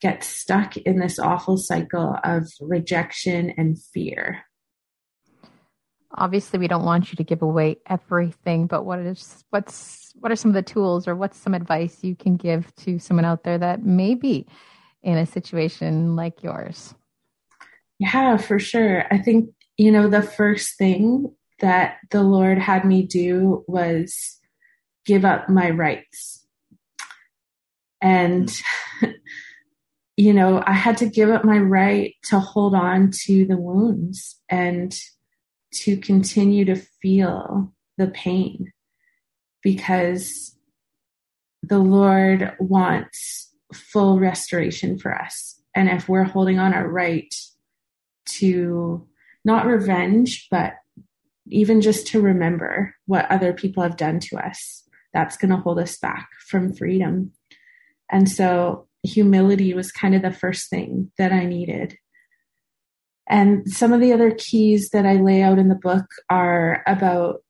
gets 0.00 0.26
stuck 0.26 0.76
in 0.78 0.98
this 0.98 1.18
awful 1.18 1.56
cycle 1.56 2.16
of 2.24 2.50
rejection 2.60 3.54
and 3.56 3.80
fear. 3.80 4.42
Obviously, 6.14 6.58
we 6.58 6.68
don't 6.68 6.84
want 6.84 7.10
you 7.10 7.16
to 7.16 7.24
give 7.24 7.40
away 7.40 7.76
everything, 7.86 8.66
but 8.66 8.84
what 8.84 8.98
is 8.98 9.44
what's 9.50 10.12
what 10.18 10.30
are 10.30 10.36
some 10.36 10.50
of 10.50 10.54
the 10.54 10.62
tools 10.62 11.08
or 11.08 11.14
what's 11.14 11.38
some 11.38 11.54
advice 11.54 12.02
you 12.02 12.14
can 12.14 12.36
give 12.36 12.74
to 12.76 12.98
someone 12.98 13.24
out 13.24 13.44
there 13.44 13.56
that 13.56 13.82
may 13.82 14.14
be 14.14 14.46
in 15.02 15.16
a 15.16 15.24
situation 15.24 16.16
like 16.16 16.42
yours? 16.42 16.94
Yeah, 17.98 18.36
for 18.36 18.58
sure. 18.58 19.06
I 19.10 19.18
think 19.18 19.50
you 19.76 19.90
know, 19.90 20.08
the 20.08 20.22
first 20.22 20.76
thing 20.76 21.34
that 21.60 21.98
the 22.10 22.22
Lord 22.22 22.58
had 22.58 22.84
me 22.84 23.02
do 23.04 23.64
was 23.66 24.38
give 25.06 25.24
up 25.24 25.48
my 25.48 25.70
rights. 25.70 26.46
And, 28.00 28.50
hmm. 29.00 29.10
you 30.16 30.34
know, 30.34 30.62
I 30.66 30.74
had 30.74 30.98
to 30.98 31.06
give 31.06 31.30
up 31.30 31.44
my 31.44 31.58
right 31.58 32.14
to 32.24 32.38
hold 32.38 32.74
on 32.74 33.10
to 33.24 33.46
the 33.46 33.56
wounds 33.56 34.38
and 34.48 34.94
to 35.72 35.96
continue 35.96 36.66
to 36.66 36.76
feel 36.76 37.72
the 37.96 38.08
pain 38.08 38.72
because 39.62 40.56
the 41.62 41.78
Lord 41.78 42.54
wants 42.58 43.50
full 43.72 44.18
restoration 44.18 44.98
for 44.98 45.14
us. 45.14 45.60
And 45.74 45.88
if 45.88 46.08
we're 46.08 46.24
holding 46.24 46.58
on 46.58 46.74
our 46.74 46.86
right 46.86 47.34
to 48.26 49.08
not 49.44 49.66
revenge, 49.66 50.46
but 50.50 50.74
even 51.46 51.80
just 51.80 52.06
to 52.08 52.20
remember 52.20 52.94
what 53.06 53.30
other 53.30 53.52
people 53.52 53.82
have 53.82 53.96
done 53.96 54.20
to 54.20 54.36
us. 54.36 54.84
That's 55.12 55.36
going 55.36 55.50
to 55.50 55.56
hold 55.56 55.78
us 55.78 55.96
back 55.98 56.28
from 56.46 56.74
freedom. 56.74 57.32
And 58.10 58.30
so 58.30 58.86
humility 59.02 59.74
was 59.74 59.92
kind 59.92 60.14
of 60.14 60.22
the 60.22 60.32
first 60.32 60.70
thing 60.70 61.10
that 61.18 61.32
I 61.32 61.44
needed. 61.44 61.96
And 63.28 63.68
some 63.68 63.92
of 63.92 64.00
the 64.00 64.12
other 64.12 64.30
keys 64.30 64.90
that 64.90 65.06
I 65.06 65.14
lay 65.14 65.42
out 65.42 65.58
in 65.58 65.68
the 65.68 65.74
book 65.74 66.06
are 66.30 66.82
about 66.86 67.42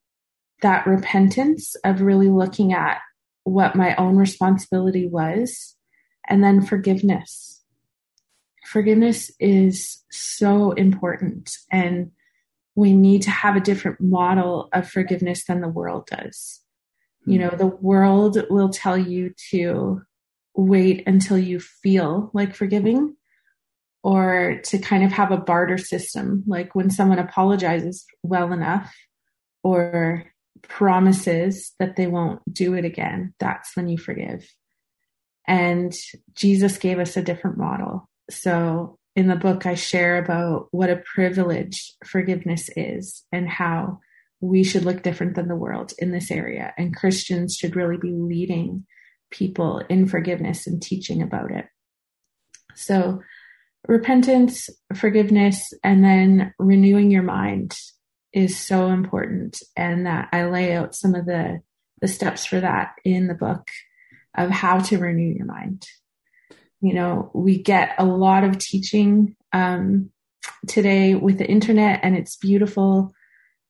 that 0.62 0.86
repentance 0.86 1.74
of 1.84 2.00
really 2.00 2.28
looking 2.28 2.72
at 2.72 2.98
what 3.44 3.74
my 3.74 3.94
own 3.96 4.16
responsibility 4.16 5.08
was, 5.08 5.76
and 6.28 6.42
then 6.42 6.64
forgiveness 6.64 7.61
forgiveness 8.64 9.30
is 9.38 10.02
so 10.10 10.72
important 10.72 11.50
and 11.70 12.10
we 12.74 12.92
need 12.94 13.22
to 13.22 13.30
have 13.30 13.56
a 13.56 13.60
different 13.60 14.00
model 14.00 14.68
of 14.72 14.88
forgiveness 14.88 15.44
than 15.44 15.60
the 15.60 15.68
world 15.68 16.06
does. 16.06 16.60
You 17.24 17.38
know, 17.38 17.50
the 17.50 17.66
world 17.66 18.44
will 18.50 18.70
tell 18.70 18.98
you 18.98 19.32
to 19.50 20.02
wait 20.56 21.04
until 21.06 21.38
you 21.38 21.60
feel 21.60 22.30
like 22.32 22.54
forgiving 22.54 23.14
or 24.02 24.60
to 24.64 24.78
kind 24.78 25.04
of 25.04 25.12
have 25.12 25.30
a 25.30 25.36
barter 25.36 25.78
system, 25.78 26.42
like 26.46 26.74
when 26.74 26.90
someone 26.90 27.20
apologizes 27.20 28.04
well 28.22 28.52
enough 28.52 28.92
or 29.62 30.24
promises 30.62 31.72
that 31.78 31.96
they 31.96 32.06
won't 32.06 32.40
do 32.52 32.74
it 32.74 32.84
again, 32.84 33.34
that's 33.38 33.76
when 33.76 33.88
you 33.88 33.98
forgive. 33.98 34.44
And 35.46 35.94
Jesus 36.34 36.78
gave 36.78 36.98
us 36.98 37.16
a 37.16 37.22
different 37.22 37.58
model. 37.58 38.08
So 38.30 38.98
in 39.14 39.28
the 39.28 39.36
book, 39.36 39.66
I 39.66 39.74
share 39.74 40.18
about 40.18 40.68
what 40.70 40.90
a 40.90 41.02
privilege 41.14 41.92
forgiveness 42.04 42.70
is 42.76 43.24
and 43.30 43.48
how 43.48 44.00
we 44.40 44.64
should 44.64 44.84
look 44.84 45.02
different 45.02 45.34
than 45.36 45.48
the 45.48 45.56
world 45.56 45.92
in 45.98 46.10
this 46.10 46.30
area. 46.30 46.72
And 46.78 46.96
Christians 46.96 47.56
should 47.56 47.76
really 47.76 47.98
be 47.98 48.12
leading 48.12 48.86
people 49.30 49.82
in 49.88 50.06
forgiveness 50.06 50.66
and 50.66 50.82
teaching 50.82 51.22
about 51.22 51.50
it. 51.50 51.66
So, 52.74 53.20
repentance, 53.86 54.70
forgiveness, 54.94 55.72
and 55.84 56.04
then 56.04 56.54
renewing 56.58 57.10
your 57.10 57.22
mind 57.22 57.76
is 58.32 58.56
so 58.56 58.88
important. 58.88 59.60
And 59.76 60.06
that 60.06 60.28
I 60.32 60.46
lay 60.46 60.74
out 60.74 60.94
some 60.94 61.14
of 61.14 61.26
the, 61.26 61.60
the 62.00 62.08
steps 62.08 62.46
for 62.46 62.60
that 62.60 62.94
in 63.04 63.26
the 63.26 63.34
book 63.34 63.68
of 64.34 64.50
how 64.50 64.78
to 64.78 64.98
renew 64.98 65.34
your 65.34 65.46
mind 65.46 65.86
you 66.82 66.94
know, 66.94 67.30
we 67.32 67.62
get 67.62 67.94
a 67.96 68.04
lot 68.04 68.42
of 68.42 68.58
teaching 68.58 69.36
um, 69.52 70.10
today 70.66 71.14
with 71.14 71.38
the 71.38 71.46
internet 71.46 72.00
and 72.02 72.16
it's 72.16 72.36
beautiful. 72.36 73.14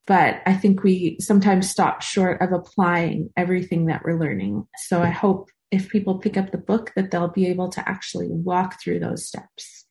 But 0.07 0.41
I 0.47 0.55
think 0.55 0.83
we 0.83 1.19
sometimes 1.21 1.71
stop 1.71 2.03
short 2.03 2.41
of 2.41 2.53
applying 2.53 3.31
everything 3.37 3.87
that 3.87 4.03
we're 4.05 4.19
learning. 4.19 4.67
So 4.89 5.01
I 5.01 5.11
hope 5.11 5.51
if 5.71 5.91
people 5.91 6.19
pick 6.19 6.37
up 6.37 6.51
the 6.51 6.59
book 6.59 6.93
that 6.97 7.11
they'll 7.11 7.29
be 7.29 7.47
able 7.47 7.69
to 7.71 7.89
actually 7.89 8.29
walk 8.29 8.81
through 8.81 8.99
those 8.99 9.27
steps. 9.27 9.87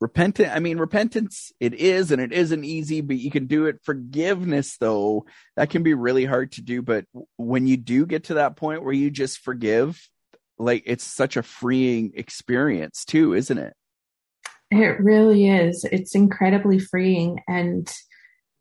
Repentant, 0.00 0.50
I 0.50 0.58
mean, 0.58 0.78
repentance, 0.78 1.52
it 1.60 1.74
is 1.74 2.10
and 2.10 2.20
it 2.20 2.32
isn't 2.32 2.64
easy, 2.64 3.02
but 3.02 3.18
you 3.18 3.30
can 3.30 3.46
do 3.46 3.66
it. 3.66 3.80
Forgiveness, 3.84 4.76
though, 4.78 5.26
that 5.56 5.70
can 5.70 5.84
be 5.84 5.94
really 5.94 6.24
hard 6.24 6.52
to 6.52 6.62
do. 6.62 6.82
But 6.82 7.04
when 7.36 7.66
you 7.66 7.76
do 7.76 8.06
get 8.06 8.24
to 8.24 8.34
that 8.34 8.56
point 8.56 8.82
where 8.82 8.92
you 8.92 9.10
just 9.10 9.38
forgive, 9.38 10.08
like 10.62 10.82
it's 10.86 11.04
such 11.04 11.36
a 11.36 11.42
freeing 11.42 12.12
experience 12.14 13.04
too, 13.04 13.34
isn't 13.34 13.58
it? 13.58 13.74
It 14.70 15.00
really 15.00 15.48
is. 15.48 15.84
It's 15.90 16.14
incredibly 16.14 16.78
freeing 16.78 17.40
and 17.48 17.92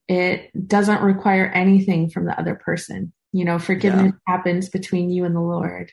it 0.08 0.50
doesn't 0.68 1.02
require 1.02 1.46
anything 1.46 2.10
from 2.10 2.26
the 2.26 2.38
other 2.38 2.56
person. 2.56 3.14
You 3.32 3.46
know, 3.46 3.60
forgiveness 3.60 4.14
yeah. 4.28 4.36
happens 4.36 4.70
between 4.70 5.10
you 5.10 5.24
and 5.24 5.36
the 5.36 5.40
Lord. 5.40 5.92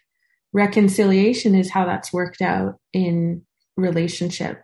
Reconciliation 0.52 1.54
is 1.54 1.70
how 1.70 1.86
that's 1.86 2.12
worked 2.12 2.42
out 2.42 2.80
in 2.92 3.42
relationship, 3.76 4.62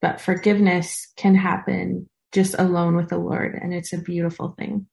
but 0.00 0.20
forgiveness 0.20 1.12
can 1.16 1.34
happen 1.34 2.08
just 2.32 2.54
alone 2.58 2.96
with 2.96 3.10
the 3.10 3.18
Lord, 3.18 3.54
and 3.54 3.74
it's 3.74 3.92
a 3.92 3.98
beautiful 3.98 4.54
thing. 4.58 4.86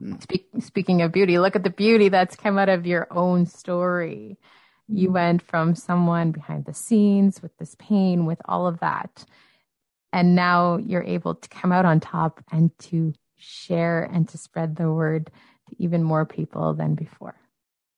Hmm. 0.00 0.14
Speaking 0.60 1.02
of 1.02 1.12
beauty, 1.12 1.38
look 1.38 1.56
at 1.56 1.62
the 1.62 1.70
beauty 1.70 2.08
that's 2.08 2.36
come 2.36 2.58
out 2.58 2.68
of 2.68 2.86
your 2.86 3.06
own 3.10 3.46
story. 3.46 4.38
You 4.88 5.10
went 5.10 5.42
from 5.42 5.74
someone 5.74 6.30
behind 6.30 6.64
the 6.64 6.74
scenes 6.74 7.42
with 7.42 7.56
this 7.58 7.74
pain, 7.78 8.24
with 8.24 8.40
all 8.44 8.66
of 8.66 8.80
that. 8.80 9.24
And 10.12 10.36
now 10.36 10.76
you're 10.76 11.02
able 11.02 11.34
to 11.34 11.48
come 11.48 11.72
out 11.72 11.84
on 11.84 12.00
top 12.00 12.42
and 12.52 12.70
to 12.78 13.12
share 13.36 14.04
and 14.04 14.28
to 14.28 14.38
spread 14.38 14.76
the 14.76 14.90
word 14.90 15.30
to 15.68 15.76
even 15.78 16.02
more 16.02 16.24
people 16.24 16.74
than 16.74 16.94
before. 16.94 17.34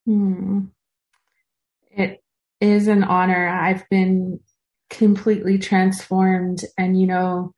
Mm. 0.09 0.69
It 1.91 2.23
is 2.61 2.89
an 2.89 3.05
honor. 3.05 3.49
I've 3.49 3.89
been 3.91 4.41
completely 4.89 5.59
transformed. 5.59 6.65
And, 6.79 6.99
you 6.99 7.07
know, 7.07 7.55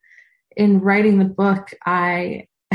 in 0.55 0.81
writing 0.81 1.19
the 1.19 1.25
book, 1.25 1.69
I 1.85 2.47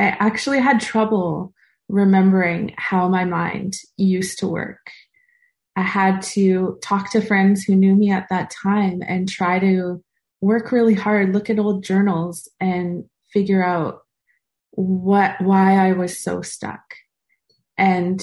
I 0.00 0.16
actually 0.18 0.60
had 0.60 0.80
trouble 0.80 1.52
remembering 1.88 2.72
how 2.78 3.08
my 3.08 3.24
mind 3.24 3.74
used 3.96 4.38
to 4.38 4.46
work. 4.46 4.90
I 5.80 5.82
had 5.82 6.20
to 6.34 6.78
talk 6.82 7.10
to 7.12 7.22
friends 7.22 7.62
who 7.62 7.74
knew 7.74 7.94
me 7.94 8.10
at 8.10 8.28
that 8.28 8.50
time 8.50 9.00
and 9.08 9.26
try 9.26 9.58
to 9.60 10.04
work 10.42 10.72
really 10.72 10.92
hard, 10.92 11.32
look 11.32 11.48
at 11.48 11.58
old 11.58 11.84
journals 11.84 12.50
and 12.60 13.04
figure 13.32 13.64
out 13.64 14.02
what 14.72 15.40
why 15.40 15.88
I 15.88 15.92
was 15.92 16.22
so 16.22 16.42
stuck. 16.42 16.82
And 17.78 18.22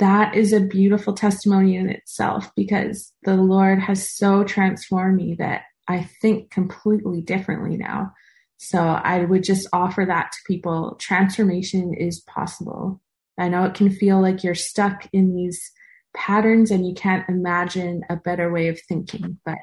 that 0.00 0.34
is 0.34 0.52
a 0.52 0.58
beautiful 0.58 1.12
testimony 1.12 1.76
in 1.76 1.88
itself 1.88 2.50
because 2.56 3.12
the 3.22 3.36
Lord 3.36 3.78
has 3.78 4.12
so 4.12 4.42
transformed 4.42 5.18
me 5.18 5.36
that 5.38 5.62
I 5.86 6.02
think 6.20 6.50
completely 6.50 7.20
differently 7.20 7.76
now. 7.76 8.12
So 8.56 8.80
I 8.80 9.24
would 9.24 9.44
just 9.44 9.68
offer 9.72 10.04
that 10.04 10.32
to 10.32 10.38
people. 10.48 10.96
Transformation 10.98 11.94
is 11.94 12.18
possible. 12.22 13.00
I 13.38 13.48
know 13.48 13.62
it 13.62 13.74
can 13.74 13.88
feel 13.88 14.20
like 14.20 14.42
you're 14.42 14.56
stuck 14.56 15.08
in 15.12 15.36
these 15.36 15.70
patterns 16.14 16.70
and 16.70 16.86
you 16.86 16.94
can't 16.94 17.28
imagine 17.28 18.02
a 18.08 18.16
better 18.16 18.50
way 18.52 18.68
of 18.68 18.80
thinking, 18.80 19.38
but 19.44 19.58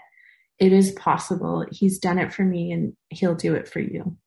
it 0.60 0.72
is 0.72 0.92
possible. 0.94 1.66
He's 1.72 2.00
done 2.00 2.18
it 2.18 2.34
for 2.34 2.44
me 2.44 2.72
and 2.72 2.94
he'll 3.10 3.36
do 3.36 3.56
it 3.56 3.68
for 3.68 3.80
you. 3.80 4.18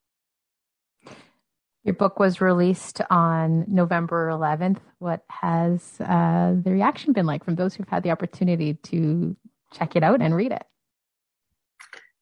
Your 1.84 1.94
book 1.94 2.18
was 2.18 2.40
released 2.40 3.00
on 3.08 3.64
November 3.66 4.28
11th. 4.28 4.80
What 4.98 5.24
has 5.30 5.98
uh, 6.00 6.54
the 6.62 6.70
reaction 6.70 7.14
been 7.14 7.24
like 7.24 7.44
from 7.44 7.54
those 7.54 7.74
who've 7.74 7.88
had 7.88 8.02
the 8.02 8.10
opportunity 8.10 8.74
to 8.74 9.36
check 9.72 9.96
it 9.96 10.02
out 10.02 10.20
and 10.20 10.34
read 10.34 10.52
it? 10.52 10.64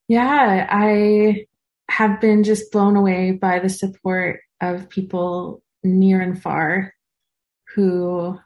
Yeah, 0.08 0.66
I 0.70 1.46
have 1.88 2.20
been 2.20 2.44
just 2.44 2.70
blown 2.70 2.94
away 2.94 3.32
by 3.32 3.58
the 3.58 3.68
support 3.68 4.40
of 4.60 4.88
people 4.88 5.62
near 5.82 6.20
and 6.20 6.40
far 6.40 6.94
who 7.74 8.38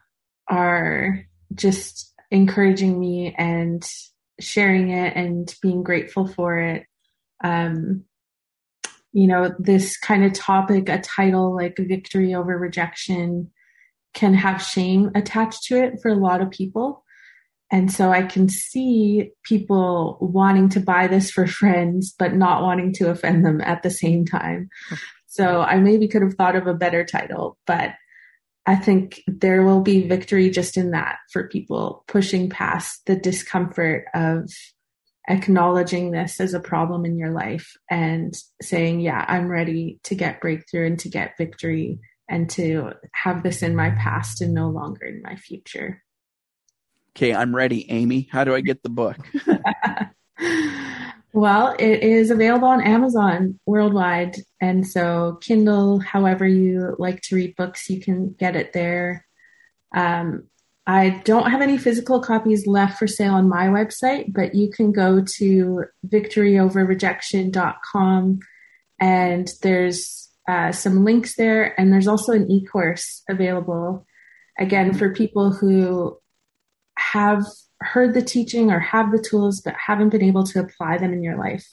are 0.47 1.25
just 1.53 2.13
encouraging 2.29 2.99
me 2.99 3.35
and 3.37 3.87
sharing 4.39 4.89
it 4.89 5.15
and 5.15 5.53
being 5.61 5.83
grateful 5.83 6.27
for 6.27 6.57
it. 6.59 6.85
Um, 7.43 8.05
you 9.13 9.27
know, 9.27 9.53
this 9.59 9.97
kind 9.97 10.23
of 10.23 10.33
topic, 10.33 10.87
a 10.87 10.99
title 10.99 11.55
like 11.55 11.75
victory 11.77 12.33
over 12.33 12.57
rejection 12.57 13.51
can 14.13 14.33
have 14.33 14.61
shame 14.61 15.11
attached 15.15 15.63
to 15.63 15.77
it 15.77 16.01
for 16.01 16.09
a 16.09 16.15
lot 16.15 16.41
of 16.41 16.51
people. 16.51 17.03
And 17.71 17.91
so 17.91 18.11
I 18.11 18.23
can 18.23 18.49
see 18.49 19.31
people 19.43 20.17
wanting 20.19 20.69
to 20.69 20.79
buy 20.79 21.07
this 21.07 21.31
for 21.31 21.47
friends, 21.47 22.13
but 22.17 22.35
not 22.35 22.63
wanting 22.63 22.93
to 22.93 23.09
offend 23.09 23.45
them 23.45 23.61
at 23.61 23.83
the 23.83 23.89
same 23.89 24.25
time. 24.25 24.69
So 25.27 25.61
I 25.61 25.79
maybe 25.79 26.07
could 26.09 26.21
have 26.21 26.33
thought 26.33 26.57
of 26.57 26.67
a 26.67 26.73
better 26.73 27.05
title, 27.05 27.57
but 27.65 27.91
I 28.65 28.75
think 28.75 29.23
there 29.27 29.63
will 29.63 29.81
be 29.81 30.07
victory 30.07 30.49
just 30.49 30.77
in 30.77 30.91
that 30.91 31.17
for 31.31 31.47
people 31.47 32.03
pushing 32.07 32.49
past 32.49 33.01
the 33.05 33.15
discomfort 33.15 34.05
of 34.13 34.49
acknowledging 35.27 36.11
this 36.11 36.39
as 36.39 36.53
a 36.53 36.59
problem 36.59 37.05
in 37.05 37.17
your 37.17 37.31
life 37.31 37.73
and 37.89 38.35
saying, 38.61 38.99
yeah, 38.99 39.25
I'm 39.27 39.47
ready 39.47 39.99
to 40.03 40.15
get 40.15 40.41
breakthrough 40.41 40.87
and 40.87 40.99
to 40.99 41.09
get 41.09 41.37
victory 41.37 41.99
and 42.29 42.49
to 42.51 42.93
have 43.13 43.43
this 43.43 43.61
in 43.61 43.75
my 43.75 43.91
past 43.91 44.41
and 44.41 44.53
no 44.53 44.69
longer 44.69 45.05
in 45.05 45.21
my 45.21 45.35
future. 45.35 46.03
Okay, 47.15 47.33
I'm 47.33 47.55
ready, 47.55 47.89
Amy. 47.91 48.29
How 48.31 48.43
do 48.43 48.55
I 48.55 48.61
get 48.61 48.83
the 48.83 48.89
book? 48.89 49.17
well, 51.33 51.75
it 51.79 52.03
is 52.03 52.29
available 52.29 52.67
on 52.67 52.81
Amazon 52.81 53.59
worldwide. 53.65 54.35
And 54.59 54.85
so, 54.85 55.39
Kindle, 55.41 55.99
however 55.99 56.45
you 56.45 56.95
like 56.99 57.21
to 57.23 57.35
read 57.35 57.55
books, 57.55 57.89
you 57.89 57.99
can 58.01 58.33
get 58.33 58.55
it 58.55 58.73
there. 58.73 59.25
Um, 59.95 60.49
I 60.85 61.21
don't 61.23 61.49
have 61.51 61.61
any 61.61 61.77
physical 61.77 62.19
copies 62.21 62.67
left 62.67 62.99
for 62.99 63.07
sale 63.07 63.35
on 63.35 63.47
my 63.47 63.67
website, 63.67 64.33
but 64.33 64.53
you 64.55 64.69
can 64.69 64.91
go 64.91 65.23
to 65.37 65.85
victoryoverrejection.com 66.07 68.39
and 68.99 69.49
there's 69.61 70.29
uh, 70.49 70.71
some 70.71 71.05
links 71.05 71.35
there. 71.35 71.79
And 71.79 71.93
there's 71.93 72.07
also 72.07 72.31
an 72.33 72.49
e 72.51 72.65
course 72.65 73.21
available, 73.29 74.07
again, 74.59 74.93
for 74.93 75.13
people 75.13 75.51
who 75.51 76.17
have 76.97 77.45
heard 77.81 78.13
the 78.13 78.21
teaching 78.21 78.71
or 78.71 78.79
have 78.79 79.11
the 79.11 79.21
tools 79.21 79.61
but 79.61 79.75
haven't 79.75 80.09
been 80.09 80.23
able 80.23 80.43
to 80.45 80.59
apply 80.59 80.97
them 80.97 81.13
in 81.13 81.23
your 81.23 81.37
life. 81.37 81.67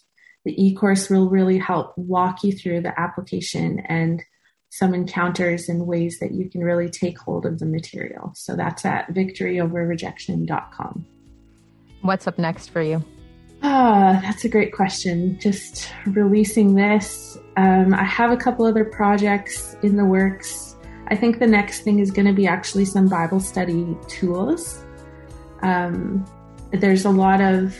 The 0.44 0.66
e 0.66 0.75
course 0.75 1.11
will 1.11 1.29
really 1.29 1.59
help 1.59 1.92
walk 1.97 2.42
you 2.42 2.53
through 2.53 2.81
the 2.83 2.99
application 2.99 3.81
and 3.87 4.23
some 4.71 4.94
encounters 4.94 5.68
and 5.68 5.87
ways 5.87 6.18
that 6.21 6.33
you 6.33 6.49
can 6.49 6.62
really 6.62 6.88
take 6.88 7.18
hold 7.18 7.47
of 7.47 7.59
the 7.59 7.66
material. 7.66 8.33
So 8.35 8.55
that's 8.55 8.85
at 8.85 9.09
victoryoverrejection.com. 9.09 11.07
What's 12.03 12.27
up 12.27 12.38
next 12.38 12.68
for 12.71 12.83
you? 12.83 13.05
Ah, 13.62 14.21
that's 14.23 14.44
a 14.44 14.49
great 14.49 14.73
question. 14.73 15.38
Just 15.40 15.90
releasing 16.07 16.75
this. 16.75 17.37
Um, 17.57 17.92
I 17.92 18.05
have 18.05 18.31
a 18.31 18.37
couple 18.37 18.66
other 18.66 18.85
projects 18.85 19.75
in 19.83 19.97
the 19.97 20.05
works. 20.05 20.77
I 21.09 21.16
think 21.16 21.38
the 21.38 21.47
next 21.47 21.81
thing 21.81 21.99
is 21.99 22.11
going 22.11 22.27
to 22.27 22.33
be 22.33 22.47
actually 22.47 22.85
some 22.85 23.09
Bible 23.09 23.40
study 23.40 23.97
tools. 24.07 24.85
Um, 25.62 26.25
there's 26.71 27.05
a 27.05 27.11
lot 27.11 27.40
of 27.40 27.77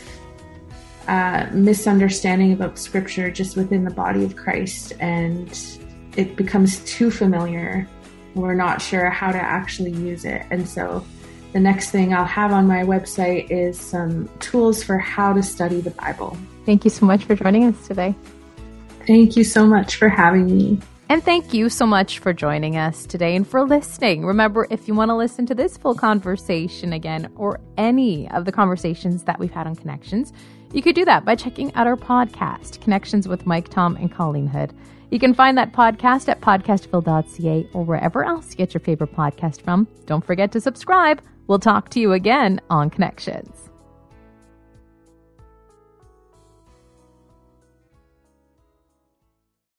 uh, 1.07 1.47
misunderstanding 1.51 2.53
about 2.53 2.77
scripture 2.77 3.31
just 3.31 3.55
within 3.55 3.83
the 3.83 3.91
body 3.91 4.23
of 4.23 4.35
Christ, 4.35 4.93
and 4.99 5.59
it 6.15 6.35
becomes 6.35 6.79
too 6.85 7.09
familiar. 7.11 7.87
We're 8.35 8.53
not 8.55 8.81
sure 8.81 9.09
how 9.09 9.31
to 9.31 9.39
actually 9.39 9.91
use 9.91 10.25
it. 10.25 10.45
And 10.51 10.67
so 10.67 11.03
the 11.53 11.59
next 11.59 11.89
thing 11.89 12.13
I'll 12.13 12.25
have 12.25 12.51
on 12.51 12.67
my 12.67 12.83
website 12.83 13.49
is 13.49 13.79
some 13.79 14.29
tools 14.39 14.83
for 14.83 14.97
how 14.99 15.33
to 15.33 15.41
study 15.41 15.81
the 15.81 15.91
Bible. 15.91 16.37
Thank 16.65 16.83
you 16.83 16.91
so 16.91 17.05
much 17.07 17.23
for 17.23 17.35
joining 17.35 17.63
us 17.65 17.87
today. 17.87 18.13
Thank 19.07 19.35
you 19.35 19.43
so 19.43 19.65
much 19.65 19.95
for 19.95 20.09
having 20.09 20.45
me. 20.45 20.79
And 21.09 21.23
thank 21.23 21.55
you 21.55 21.69
so 21.69 21.87
much 21.87 22.19
for 22.19 22.33
joining 22.33 22.77
us 22.77 23.07
today 23.07 23.35
and 23.35 23.47
for 23.47 23.63
listening. 23.63 24.27
Remember, 24.27 24.67
if 24.69 24.87
you 24.87 24.93
want 24.93 25.09
to 25.09 25.15
listen 25.15 25.47
to 25.47 25.55
this 25.55 25.75
full 25.75 25.95
conversation 25.95 26.93
again 26.93 27.31
or 27.35 27.59
any 27.77 28.29
of 28.29 28.45
the 28.45 28.51
conversations 28.51 29.23
that 29.23 29.39
we've 29.39 29.51
had 29.51 29.65
on 29.65 29.75
Connections, 29.75 30.31
you 30.71 30.83
could 30.83 30.93
do 30.93 31.05
that 31.05 31.25
by 31.25 31.33
checking 31.33 31.73
out 31.73 31.87
our 31.87 31.97
podcast, 31.97 32.79
Connections 32.81 33.27
with 33.27 33.47
Mike 33.47 33.69
Tom 33.69 33.95
and 33.95 34.11
Colleen 34.11 34.45
Hood. 34.45 34.71
You 35.09 35.17
can 35.17 35.33
find 35.33 35.57
that 35.57 35.73
podcast 35.73 36.29
at 36.29 36.41
podcastville.ca 36.41 37.69
or 37.73 37.83
wherever 37.83 38.23
else 38.23 38.51
you 38.51 38.57
get 38.57 38.75
your 38.75 38.81
favorite 38.81 39.15
podcast 39.15 39.63
from. 39.63 39.87
Don't 40.05 40.23
forget 40.23 40.51
to 40.51 40.61
subscribe. 40.61 41.23
We'll 41.47 41.57
talk 41.57 41.89
to 41.89 41.99
you 41.99 42.13
again 42.13 42.61
on 42.69 42.91
Connections. 42.91 43.68